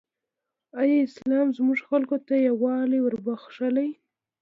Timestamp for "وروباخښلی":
3.01-3.89